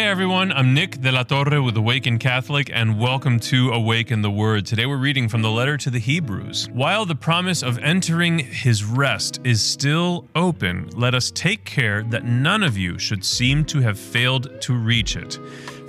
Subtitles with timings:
[0.00, 4.30] Hey everyone, I'm Nick de la Torre with Awaken Catholic, and welcome to Awaken the
[4.30, 4.64] Word.
[4.64, 6.70] Today we're reading from the letter to the Hebrews.
[6.72, 12.24] While the promise of entering his rest is still open, let us take care that
[12.24, 15.38] none of you should seem to have failed to reach it.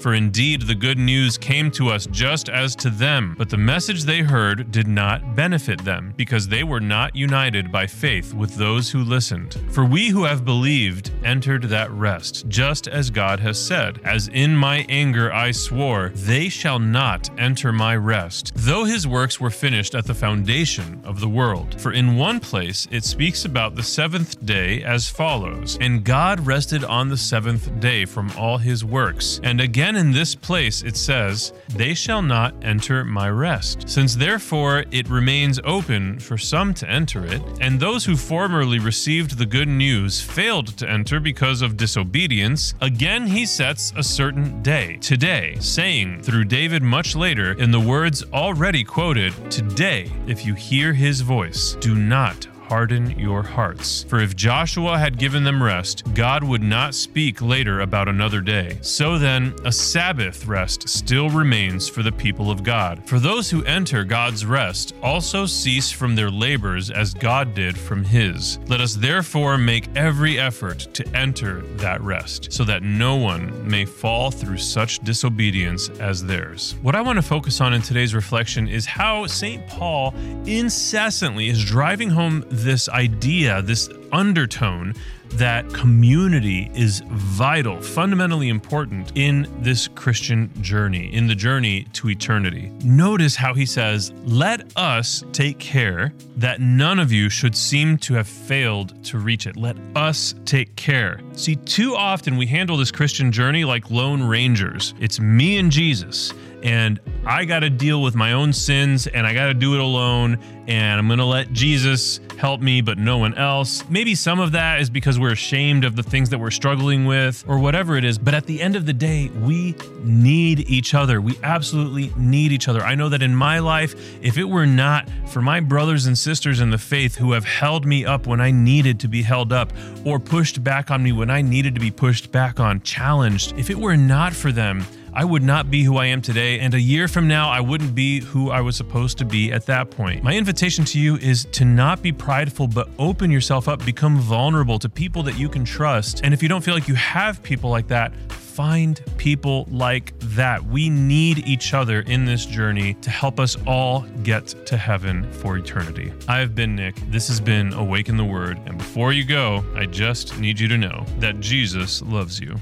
[0.02, 4.02] For indeed the good news came to us just as to them, but the message
[4.02, 8.90] they heard did not benefit them, because they were not united by faith with those
[8.90, 9.60] who listened.
[9.70, 14.56] For we who have believed entered that rest, just as God has said, As in
[14.56, 19.94] my anger I swore, they shall not enter my rest, though his works were finished
[19.94, 21.80] at the foundation of the world.
[21.80, 26.84] For in one place it speaks about the seventh day as follows And God rested
[26.84, 30.96] on the seventh day from all his works, and again Again, in this place it
[30.96, 33.90] says, They shall not enter my rest.
[33.90, 39.38] Since therefore it remains open for some to enter it, and those who formerly received
[39.38, 44.96] the good news failed to enter because of disobedience, again he sets a certain day,
[45.02, 50.94] today, saying through David much later, in the words already quoted, Today, if you hear
[50.94, 54.04] his voice, do not harden your hearts.
[54.04, 58.78] For if Joshua had given them rest, God would not speak later about another day.
[58.80, 63.06] So then, a Sabbath rest still remains for the people of God.
[63.06, 68.06] For those who enter God's rest also cease from their labors as God did from
[68.06, 68.58] his.
[68.68, 73.84] Let us therefore make every effort to enter that rest, so that no one may
[73.84, 76.76] fall through such disobedience as theirs.
[76.82, 79.68] What I want to focus on in today's reflection is how St.
[79.68, 80.14] Paul
[80.46, 84.94] incessantly is driving home this idea, this undertone
[85.34, 92.72] that community is vital, fundamentally important in this Christian journey, in the journey to eternity.
[92.84, 98.14] Notice how he says, Let us take care that none of you should seem to
[98.16, 99.56] have failed to reach it.
[99.56, 101.22] Let us take care.
[101.34, 104.94] See, too often we handle this Christian journey like lone rangers.
[105.00, 106.34] It's me and Jesus
[106.64, 109.80] and I got to deal with my own sins and I got to do it
[109.80, 110.38] alone
[110.68, 113.88] and I'm going to let Jesus help me but no one else.
[113.90, 117.46] Maybe some of that is because we're ashamed of the things that we're struggling with
[117.48, 121.22] or whatever it is, but at the end of the day, we need each other.
[121.22, 122.82] We absolutely need each other.
[122.82, 126.60] I know that in my life, if it were not for my brothers and sisters
[126.60, 129.72] in the faith who have held me up when I needed to be held up
[130.04, 133.70] or pushed back on me when I needed to be pushed back on, challenged, if
[133.70, 136.80] it were not for them, I would not be who I am today, and a
[136.80, 140.24] year from now, I wouldn't be who I was supposed to be at that point.
[140.24, 144.80] My invitation to you is to not be prideful, but open yourself up, become vulnerable
[144.80, 146.22] to people that you can trust.
[146.24, 150.64] And if you don't feel like you have people like that, find people like that.
[150.64, 155.58] We need each other in this journey to help us all get to heaven for
[155.58, 156.14] eternity.
[156.30, 156.96] I have been Nick.
[157.10, 158.60] This has been Awaken the Word.
[158.66, 162.56] And before you go, I just need you to know that Jesus loves you.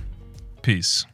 [0.63, 1.05] Peace.